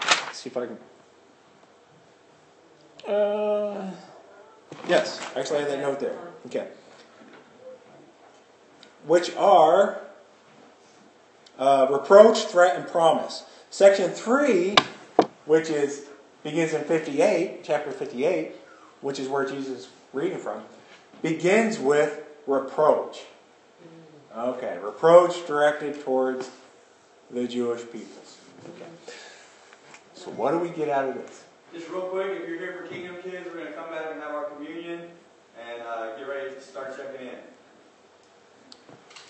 [0.00, 0.78] Let's see if I can.
[3.06, 3.90] Uh,
[4.88, 6.18] yes, actually, I had that note there.
[6.46, 6.66] Okay.
[9.04, 10.00] Which are
[11.58, 13.44] uh, reproach, threat, and promise.
[13.70, 14.76] Section 3,
[15.44, 16.06] which is
[16.42, 18.52] begins in 58, chapter 58,
[19.00, 20.62] which is where Jesus is reading from,
[21.22, 23.22] begins with reproach.
[24.36, 26.50] Okay, reproach directed towards
[27.30, 28.38] the Jewish peoples.
[28.76, 29.12] Okay.
[30.14, 31.44] So what do we get out of this?
[31.72, 34.20] Just real quick, if you're here for Kingdom Kids, we're going to come back and
[34.20, 35.02] have our communion
[35.60, 37.34] and uh, get ready to start checking in.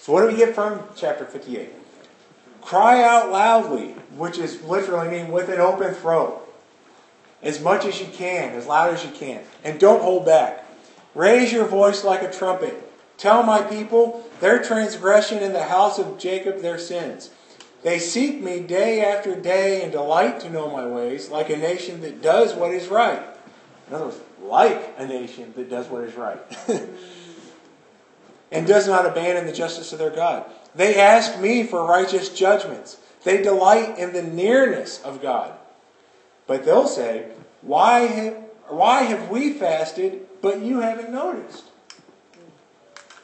[0.00, 1.72] So what do we get from chapter 58?
[2.66, 6.42] Cry out loudly, which is literally mean with an open throat.
[7.40, 9.44] As much as you can, as loud as you can.
[9.62, 10.66] And don't hold back.
[11.14, 12.74] Raise your voice like a trumpet.
[13.18, 17.30] Tell my people their transgression in the house of Jacob their sins.
[17.84, 22.00] They seek me day after day and delight to know my ways, like a nation
[22.00, 23.22] that does what is right.
[23.86, 26.40] In other words, like a nation that does what is right.
[28.50, 30.50] and does not abandon the justice of their God.
[30.76, 32.98] They ask me for righteous judgments.
[33.24, 35.52] They delight in the nearness of God.
[36.46, 37.30] But they'll say,
[37.62, 38.34] Why have,
[38.68, 41.64] why have we fasted, but you haven't noticed?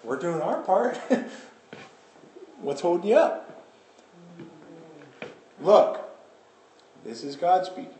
[0.02, 0.98] We're doing our part.
[2.60, 3.48] What's holding you up?
[5.60, 6.00] Look,
[7.04, 7.90] this is God speaking.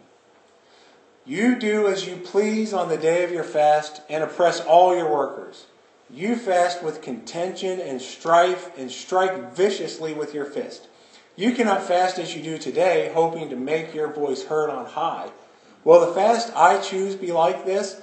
[1.25, 5.13] You do as you please on the day of your fast and oppress all your
[5.13, 5.67] workers.
[6.13, 10.89] You fast with contention and strife and strike viciously with your fist.
[11.37, 15.31] You cannot fast as you do today, hoping to make your voice heard on high.
[15.85, 18.03] Will the fast I choose be like this?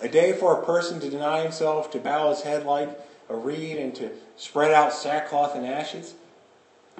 [0.00, 2.96] A day for a person to deny himself, to bow his head like
[3.28, 6.14] a reed, and to spread out sackcloth and ashes?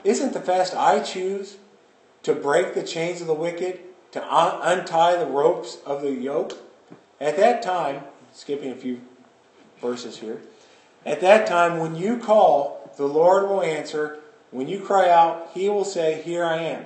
[0.03, 1.59] Isn't the fast I choose
[2.25, 3.79] to break the chains of the wicked,
[4.11, 6.59] to un- untie the ropes of the yoke?
[7.20, 9.01] At that time, skipping a few
[9.83, 10.40] verses here,
[11.05, 14.21] at that time when you call, the Lord will answer.
[14.51, 16.85] When you cry out, he will say, Here I am.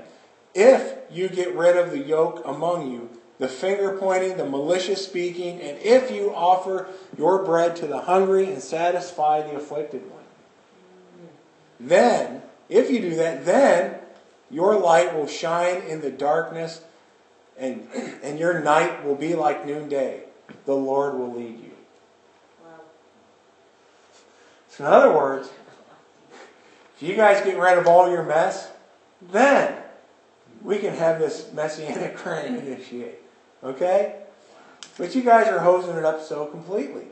[0.55, 5.61] If you get rid of the yoke among you, the finger pointing, the malicious speaking,
[5.61, 10.25] and if you offer your bread to the hungry and satisfy the afflicted one,
[11.79, 13.97] then, if you do that, then
[14.51, 16.81] your light will shine in the darkness
[17.59, 17.89] and,
[18.23, 20.23] and your night will be like noonday.
[20.65, 21.76] The Lord will lead you.
[24.77, 25.49] So in other words,
[26.97, 28.71] if you guys get rid of all your mess,
[29.33, 29.75] then
[30.63, 33.23] we can have this messianic reign initiate.
[33.65, 34.17] Okay?
[34.99, 37.07] But you guys are hosing it up so completely.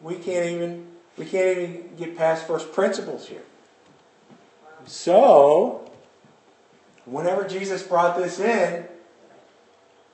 [0.00, 0.86] We can't even
[1.18, 3.42] we can't even get past first principles here.
[4.86, 5.90] So,
[7.04, 8.86] whenever Jesus brought this in,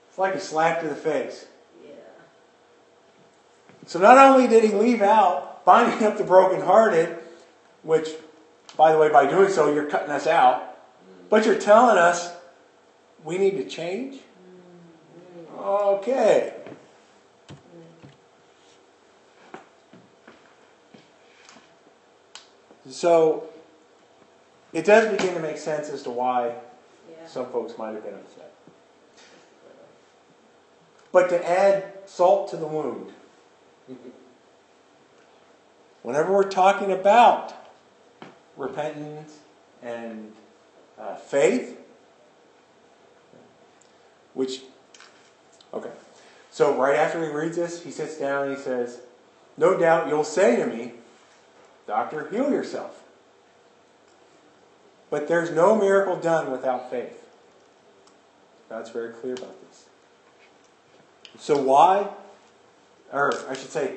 [0.08, 1.46] it's like a slap to the face.
[1.84, 1.90] Yeah.
[3.86, 7.18] So not only did he leave out binding up the brokenhearted,
[7.82, 8.10] which,
[8.76, 10.78] by the way, by doing so, you're cutting us out,
[11.28, 12.34] but you're telling us
[13.22, 14.20] we need to change?
[15.58, 16.54] Okay.
[22.88, 23.48] So
[24.72, 26.54] it does begin to make sense as to why
[27.26, 28.52] some folks might have been upset.
[31.10, 33.12] But to add salt to the wound,
[36.04, 37.52] whenever we're talking about
[38.56, 39.38] repentance
[39.82, 40.32] and
[40.96, 41.80] uh, faith,
[44.34, 44.60] which,
[45.72, 45.90] okay.
[46.52, 49.00] So right after he reads this, he sits down and he says,
[49.56, 50.92] No doubt you'll say to me,
[51.88, 53.02] Doctor, heal yourself.
[55.10, 57.24] But there's no miracle done without faith.
[58.68, 59.86] God's very clear about this.
[61.38, 62.08] So, why,
[63.12, 63.96] or I should say,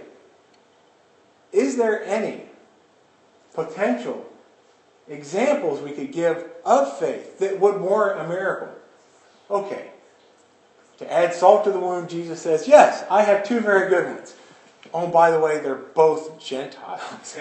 [1.51, 2.43] is there any
[3.53, 4.25] potential
[5.07, 8.69] examples we could give of faith that would warrant a miracle?
[9.49, 9.91] Okay.
[10.99, 14.35] To add salt to the wound, Jesus says, Yes, I have two very good ones.
[14.93, 17.01] Oh, by the way, they're both Gentiles.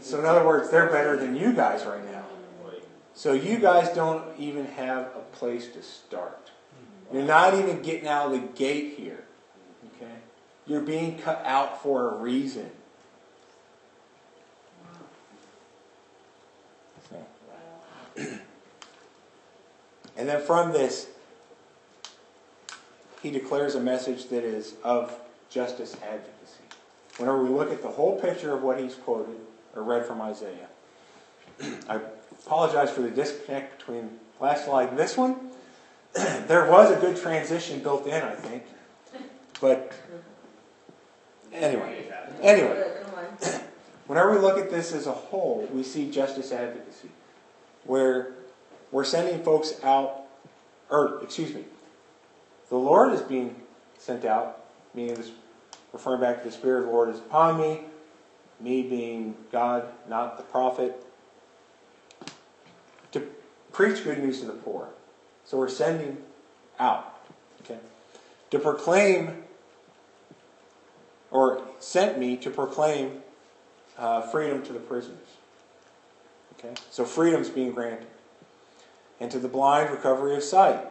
[0.00, 2.24] so, in other words, they're better than you guys right now.
[3.14, 6.50] So, you guys don't even have a place to start.
[7.12, 9.21] You're not even getting out of the gate here.
[10.66, 12.70] You're being cut out for a reason.
[20.14, 21.08] And then from this,
[23.22, 25.18] he declares a message that is of
[25.50, 26.62] justice advocacy.
[27.16, 29.36] Whenever we look at the whole picture of what he's quoted
[29.74, 30.68] or read from Isaiah,
[31.88, 32.00] I
[32.44, 35.36] apologize for the disconnect between last slide and this one.
[36.12, 38.64] there was a good transition built in, I think.
[39.60, 39.92] But
[41.52, 42.10] anyway,
[42.40, 42.92] anyway,
[44.06, 47.08] whenever we look at this as a whole, we see justice advocacy,
[47.84, 48.32] where
[48.90, 50.22] we're sending folks out,
[50.90, 51.64] or excuse me,
[52.68, 53.56] the Lord is being
[53.98, 55.30] sent out, meaning this,
[55.92, 57.80] referring back to the Spirit of the Lord is upon me,
[58.60, 61.04] me being God, not the prophet,
[63.12, 63.20] to
[63.72, 64.88] preach good news to the poor.
[65.44, 66.18] So we're sending
[66.78, 67.20] out,
[67.62, 67.78] okay,
[68.50, 69.41] to proclaim,
[71.32, 73.22] or sent me to proclaim
[73.98, 75.18] uh, freedom to the prisoners.
[76.58, 78.06] Okay, so freedom's being granted,
[79.18, 80.86] and to the blind recovery of sight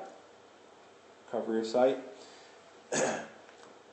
[1.32, 1.98] recovery of sight,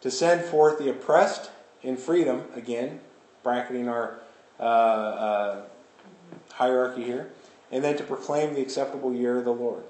[0.00, 1.50] to send forth the oppressed
[1.82, 3.00] in freedom, again,
[3.42, 4.18] bracketing our
[4.58, 5.62] uh, uh,
[6.52, 7.30] hierarchy here,
[7.70, 9.84] and then to proclaim the acceptable year of the Lord.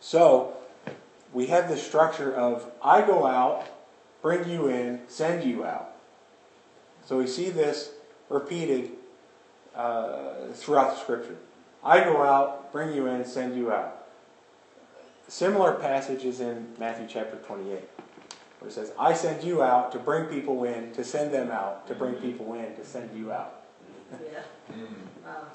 [0.00, 0.54] So,
[1.32, 3.66] we have this structure of I go out,
[4.22, 5.92] bring you in, send you out.
[7.06, 7.92] So we see this
[8.28, 8.92] repeated
[9.74, 11.36] uh, throughout the scripture.
[11.82, 14.06] I go out, bring you in, send you out.
[15.28, 17.80] Similar passages in Matthew chapter 28,
[18.58, 21.86] where it says, I send you out to bring people in, to send them out,
[21.86, 22.32] to bring mm-hmm.
[22.32, 23.62] people in, to send you out.
[24.12, 24.24] Mm-hmm.
[24.32, 24.74] Yeah.
[24.74, 25.50] Mm-hmm.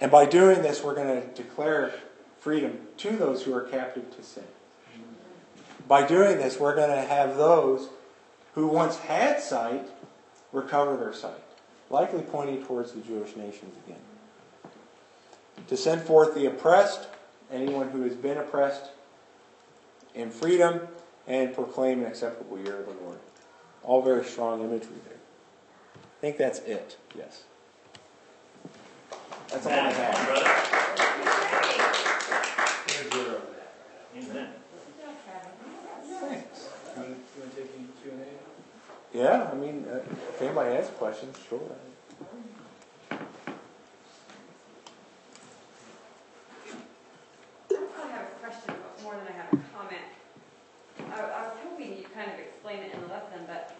[0.00, 1.94] And by doing this, we're going to declare
[2.38, 4.44] freedom to those who are captive to sin.
[5.88, 7.88] By doing this, we're going to have those
[8.54, 9.88] who once had sight
[10.52, 11.42] recover their sight,
[11.90, 14.00] likely pointing towards the Jewish nations again.
[15.68, 17.08] To send forth the oppressed,
[17.50, 18.90] anyone who has been oppressed,
[20.14, 20.80] in freedom
[21.26, 23.18] and proclaim an acceptable year of the Lord.
[23.82, 25.18] All very strong imagery there.
[25.96, 26.96] I think that's it.
[27.16, 27.42] Yes.
[29.48, 30.14] That's all I have.
[34.16, 34.48] Amen.
[36.20, 36.68] Thanks.
[36.96, 38.14] You want to take any Q&A?
[39.14, 41.60] Yeah, I mean, uh, if anybody has questions, sure.
[43.12, 43.16] I
[48.10, 50.02] have a question more than I have a comment.
[50.98, 53.78] I I was hoping you kind of explain it in the lesson, but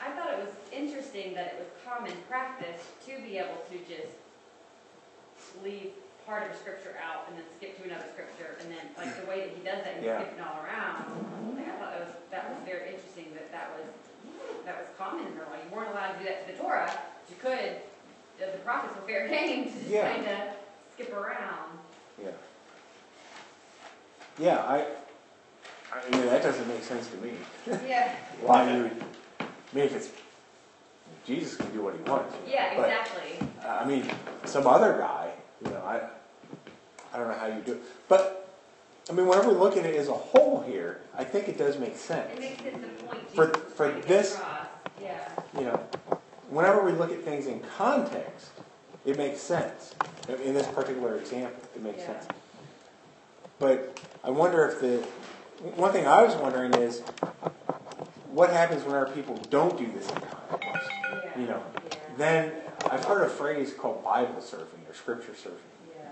[0.00, 4.16] I thought it was interesting that it was common practice to be able to just
[5.62, 5.92] leave
[6.24, 9.26] part of a scripture out and then skip to another scripture and then like the
[9.28, 10.20] way that he does that he's yeah.
[10.22, 11.04] skipping all around
[11.56, 13.88] like I thought that was that was very interesting that that was
[14.70, 15.56] that was common in their law.
[15.68, 17.76] You weren't allowed to do that to the Torah, but you could,
[18.38, 20.12] the the prophets were fair game to just Yeah.
[20.12, 20.38] kind of
[20.94, 21.78] skip around.
[22.22, 22.30] Yeah.
[24.38, 24.86] Yeah, I,
[25.92, 27.32] I mean, that doesn't make sense to me.
[27.88, 28.14] Yeah.
[28.42, 28.90] Why you
[29.40, 30.10] I mean, if it's,
[31.26, 32.34] Jesus can do what he wants.
[32.48, 33.48] Yeah, But, exactly.
[33.64, 34.04] Uh, I mean,
[34.44, 35.30] some other guy,
[35.64, 36.00] you know, I,
[37.14, 37.82] I don't know how you do it.
[38.08, 38.48] But,
[39.08, 41.78] I mean, whenever we look at it as a whole here, I think it does
[41.78, 42.32] make sense.
[42.34, 44.40] It makes it the point For- Jesus for trying to get this-.
[45.02, 45.18] Yeah.
[45.58, 45.80] you know,
[46.50, 48.50] whenever we look at things in context,
[49.04, 49.94] it makes sense.
[50.44, 52.06] In this particular example, it makes Yeah.
[52.20, 52.26] sense.
[53.58, 54.98] But I wonder if the,
[55.76, 57.00] one thing I was wondering is,
[58.30, 60.88] what happens when our people don't do this in context?
[61.12, 61.38] Yeah.
[61.38, 61.98] You know, Yeah.
[62.16, 62.52] then,
[62.90, 65.92] I've heard a phrase called Bible surfing or scripture surfing.
[65.94, 66.08] Yeah.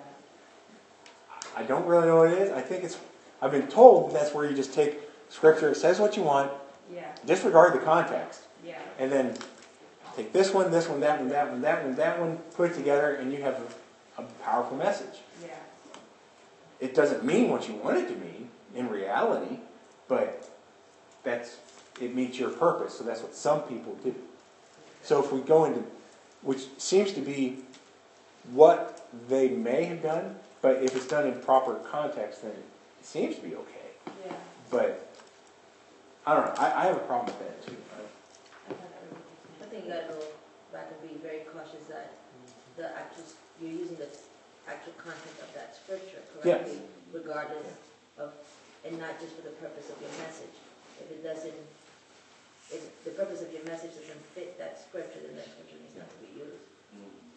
[1.56, 2.50] I don't really know what it is.
[2.52, 2.98] I think it's,
[3.40, 6.50] I've been told that's where you just take scripture, it says what you want,
[6.92, 7.04] Yeah.
[7.24, 8.78] disregard the context, Yeah.
[8.98, 9.36] and then
[10.16, 12.74] take this one, this one, that one, that one, that one, that one, put it
[12.74, 13.60] together, and you have
[14.18, 15.20] a, a powerful message.
[15.42, 15.50] Yeah.
[16.80, 19.58] It doesn't mean what you want it to mean in reality,
[20.08, 20.48] but
[21.22, 21.56] that's
[22.00, 22.98] it meets your purpose.
[22.98, 24.14] So that's what some people do.
[25.02, 25.82] So if we go into,
[26.42, 27.58] which seems to be
[28.52, 33.36] what they may have done, but if it's done in proper context, then it seems
[33.36, 34.14] to be okay.
[34.26, 34.32] Yeah.
[34.70, 35.10] But
[36.26, 36.62] I don't know.
[36.62, 37.76] I, I have a problem with that too.
[39.78, 40.18] I think gotta go
[40.74, 42.10] back and be very cautious that
[42.74, 43.22] the actual,
[43.62, 44.10] you're using the
[44.66, 46.82] actual content of that scripture correctly,
[47.14, 47.78] regardless
[48.18, 48.34] of,
[48.82, 50.50] and not just for the purpose of your message.
[50.98, 51.54] If it doesn't,
[52.74, 56.10] if the purpose of your message doesn't fit that scripture, then that scripture needs not
[56.10, 56.58] to be used.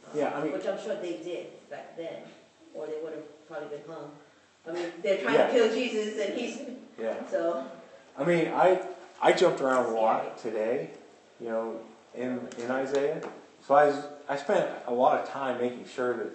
[0.09, 2.25] Um, Yeah, I mean- Which I'm sure they did back then,
[2.73, 4.17] or they would have probably been hung.
[4.65, 5.45] I mean, they're trying Yeah.
[5.45, 6.57] to kill Jesus and he's,
[6.97, 7.21] Yeah.
[7.29, 7.69] so,
[8.17, 8.81] I mean, I
[9.21, 10.89] I jumped around a lot today,
[11.39, 11.79] you know,
[12.16, 13.22] in in Isaiah.
[13.68, 16.32] So I was, I spent a lot of time making sure that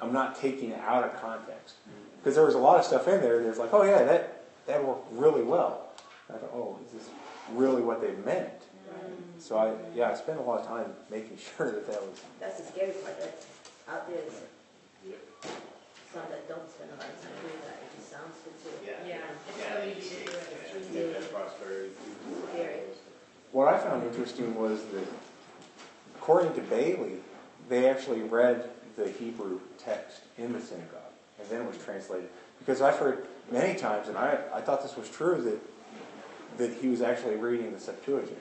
[0.00, 1.76] I'm not taking it out of context
[2.18, 4.84] because there was a lot of stuff in there that's like, oh yeah, that that
[4.84, 5.88] worked really well.
[6.30, 7.10] I thought, oh, is this
[7.52, 8.50] really what they meant?
[9.38, 12.60] So I yeah, I spent a lot of time making sure that that was that's
[12.60, 13.44] the scary part, that
[13.88, 14.40] out there is
[16.14, 18.70] some that don't spend a lot of time doing that, it just sounds good to
[18.70, 19.02] it.
[19.02, 19.18] Yeah.
[19.50, 20.38] It's so easy to do
[21.10, 21.18] it.
[21.18, 21.90] It's really
[22.54, 22.93] scary.
[23.54, 25.06] What I found interesting was that,
[26.16, 27.18] according to Bailey,
[27.68, 32.30] they actually read the Hebrew text in the synagogue, and then it was translated.
[32.58, 36.88] Because I've heard many times, and I, I thought this was true, that, that he
[36.88, 38.36] was actually reading the Septuagint.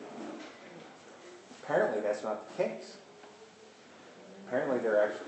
[1.61, 2.97] Apparently, that's not the case.
[4.47, 5.27] Apparently, they're actually,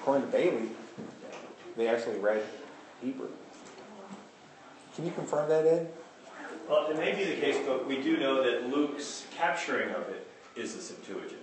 [0.00, 0.70] according to Bailey,
[1.76, 2.42] they actually read
[3.00, 3.28] Hebrew.
[4.96, 5.92] Can you confirm that, Ed?
[6.70, 10.24] Well, it may be the case, but we do know that Luke's capturing of it
[10.54, 11.42] is the Septuagint.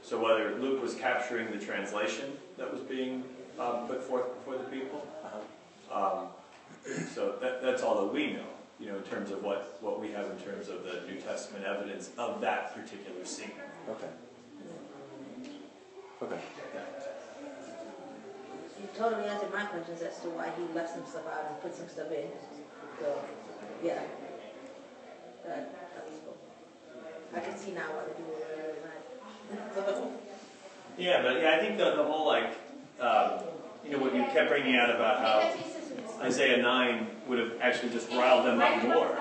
[0.00, 3.22] So whether Luke was capturing the translation that was being
[3.58, 5.06] um, put forth before the people,
[5.92, 6.28] um,
[7.14, 8.46] so that, that's all that we know,
[8.80, 11.66] you know, in terms of what, what we have in terms of the New Testament
[11.66, 13.52] evidence of that particular scene.
[13.90, 14.08] Okay.
[16.22, 16.40] Okay.
[18.80, 21.74] You totally answered my questions as to why he left some stuff out and put
[21.74, 22.28] some stuff in,
[23.00, 23.14] so,
[23.84, 24.02] yeah.
[25.46, 26.36] That, that was cool.
[27.34, 28.38] I can see now why they do it,
[29.74, 30.12] so,
[30.98, 32.58] Yeah, but yeah, I think the, the whole like,
[33.00, 33.40] um,
[33.84, 38.10] you know, what you kept bringing out about how Isaiah 9 would have actually just
[38.10, 39.16] riled them up more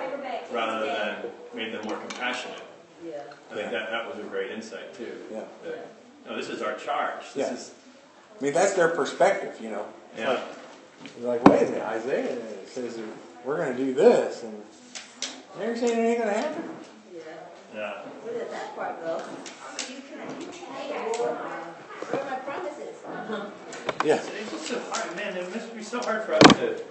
[0.51, 2.59] rather than made them more compassionate.
[3.05, 3.21] yeah.
[3.51, 5.13] I think that, that was a great insight too.
[5.31, 5.43] Yeah.
[5.63, 5.87] That,
[6.25, 7.21] no, this is our charge.
[7.33, 7.53] This Yeah.
[7.53, 7.73] is,
[8.39, 9.85] I mean, that's their perspective, you know.
[10.13, 10.29] It's Yeah.
[10.31, 10.43] like,
[11.19, 13.05] you're like, wait a minute, Isaiah says that
[13.47, 14.61] we're going to do this, and
[15.57, 16.69] they're saying it ain't going to happen.
[17.15, 17.21] Yeah.
[17.73, 17.91] yeah.
[18.01, 19.19] Where did that part go?
[21.19, 22.97] Where are my promises?
[24.03, 24.15] Yeah.
[24.15, 25.37] It's, it's just so hard, man.
[25.37, 26.83] It must be so hard for us to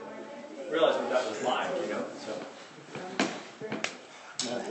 [0.70, 2.04] realize that that was live, you know?
[2.24, 2.32] So.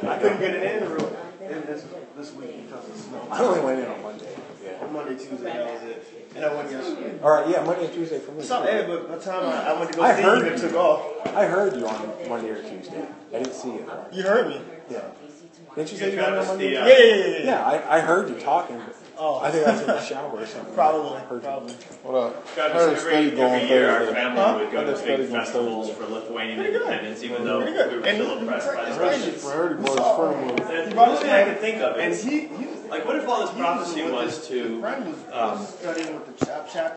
[0.10, 1.86] I couldn't get it in the room in this,
[2.18, 3.28] this week because of snow.
[3.32, 4.36] I only went in on Monday.
[4.64, 4.86] Yeah.
[4.86, 6.28] On Monday, Tuesday, that was it.
[6.36, 7.20] And I went yesterday.
[7.22, 8.42] All right, yeah, Monday and Tuesday for me.
[8.42, 10.48] I saw Ed, but by the time I, I went to go I see heard
[10.48, 11.28] him, it took off.
[11.28, 13.06] I heard you on Monday or Tuesday.
[13.34, 13.90] I didn't see you.
[14.12, 14.62] You heard me?
[14.90, 15.02] Yeah.
[15.76, 16.74] Didn't you say you Travis, went on Monday?
[16.74, 17.46] Yeah, yeah, yeah, yeah.
[17.46, 18.82] Yeah, I, I heard you talking.
[19.16, 19.40] But Oh.
[19.40, 20.74] I think I was in the shower or something.
[20.74, 21.74] Probably, Heard probably.
[22.04, 22.56] What up?
[22.56, 24.14] God, I heard a every, going every year our Thursday.
[24.16, 24.58] family Huh?
[24.60, 26.82] would go to heard a study big going festivals for Lithuanian Pretty good.
[26.82, 28.02] independence, even though we Pretty good.
[28.02, 29.46] were And still he- oppressed by the Russians.
[29.46, 30.76] I heard he brought his friend with him.
[30.76, 33.28] And the only thing I could think of And is, he, he like, what if
[33.28, 36.94] all this prophecy was to friend was um, studying with the chap, chap